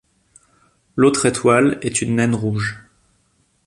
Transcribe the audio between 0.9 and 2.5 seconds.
L'autre étoile est une naine